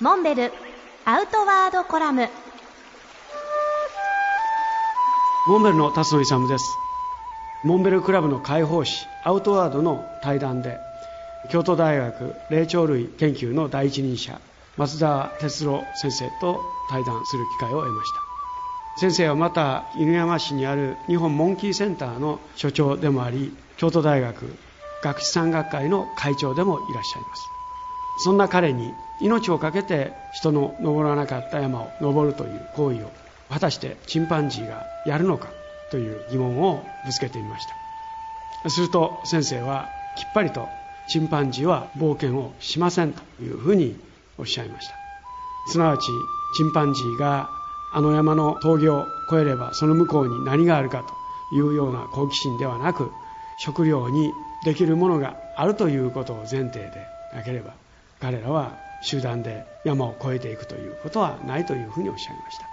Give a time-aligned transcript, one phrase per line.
[0.00, 0.52] モンベル
[1.06, 2.28] アウトワードコラム。
[5.48, 6.64] モンベルの辰野勇です。
[7.64, 10.78] モンベルクラブの開放誌アウトワードの対談で
[11.50, 14.40] 京都大学霊長類研究の第一人者
[14.76, 19.00] 松田哲郎先生と対談する機会を得ました。
[19.00, 24.56] 先生はまた犬山市にある日本モンキーセンターの所長でもあり京都大学
[25.02, 27.57] 学士山学会の会長でもいらっしゃいます。
[28.18, 33.10] そんな彼に命を懸けて人の登らなかった山を登るという行為を
[33.50, 35.48] 果たしてチンパンジーがやるのか
[35.90, 37.66] という疑問をぶつけてみまし
[38.64, 38.70] た。
[38.70, 40.68] すると先生はきっぱりと
[41.08, 43.98] チンパンジーは冒険をしませんというふうに
[44.36, 44.94] おっしゃいました。
[45.68, 46.06] すなわち
[46.56, 47.48] チンパンジーが
[47.92, 51.04] あの山の峠を越えればその向こうに何があるか
[51.50, 53.10] というような好奇心ではなく
[53.58, 54.32] 食料に
[54.64, 56.90] できるものがあるということを前提で
[57.34, 57.72] なければ
[58.20, 62.64] 彼らは集団で山を越えていくということはないというふうにおっしゃいました。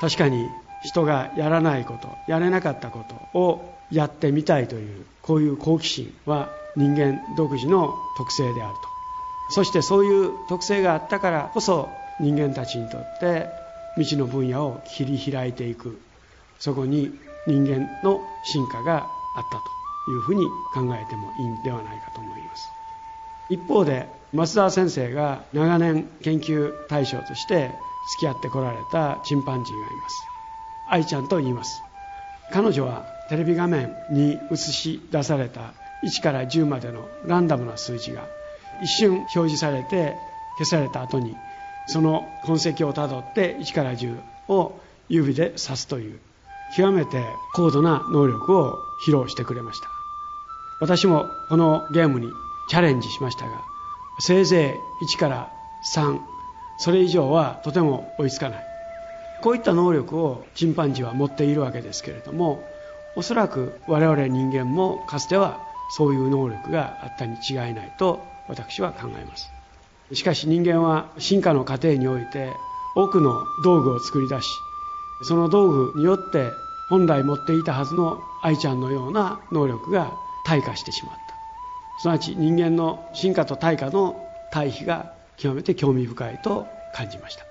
[0.00, 0.48] 確かに
[0.82, 8.80] 人がやらないことやれなかったことをやってみたいというこういう好奇心は人間独自の特性であると。
[9.52, 11.88] そしてそういう特性があったからこそ
[12.20, 13.48] 人間たちにとって
[13.96, 16.00] 未知の分野を切り開いていく。
[16.60, 17.10] そこに
[17.46, 19.58] 人間の進化があった
[20.04, 20.44] というふうに
[20.74, 22.68] 考えてもいいんではないかと思います。
[23.48, 27.72] 一方で松沢先生が長年研究対象として
[28.18, 30.22] 付き合ってこられたチンパンジーがいます。
[30.88, 31.82] 愛ちゃんと言います。
[32.52, 35.72] 彼女はテレビ画面に映し出された
[36.04, 38.26] 1から10までのランダムな数字が
[38.82, 40.16] 一瞬表示されて
[40.58, 41.36] 消された後に
[41.86, 44.16] その痕跡をたどって1から10
[44.48, 46.18] を指で指すという
[46.76, 49.88] 極めて高度な能力を披露してくれました。
[50.80, 52.28] 私もこのゲームに
[52.68, 53.50] チャレンジしましたが
[54.20, 55.52] せいぜい1から
[55.94, 56.20] 3
[56.78, 58.64] それ以上はとても追いつかない。
[59.42, 62.62] こういった能力をチンパンジーは持っているわけですけれども
[63.16, 65.60] おそらく我々人間もかつては
[65.96, 69.50] そういう能力があったに違いないと私は考えます。
[70.12, 72.52] しかし人間は進化の過程において
[72.96, 74.48] 多くの道具を作り出し
[75.22, 76.50] その道具によって
[76.88, 80.12] 本来持っていたはずの愛ちゃんのような能力が
[80.46, 81.29] 退化してしまった。
[81.98, 87.49] すなわち人間の進化と対価の対比が極めて興味深いと感じました。